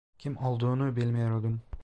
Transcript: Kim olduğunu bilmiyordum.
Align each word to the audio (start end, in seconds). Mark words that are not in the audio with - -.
Kim 0.17 0.35
olduğunu 0.37 0.95
bilmiyordum. 0.95 1.61